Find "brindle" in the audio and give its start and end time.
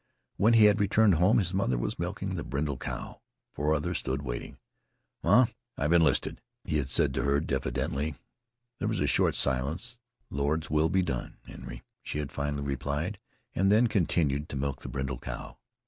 2.43-2.75, 14.89-15.19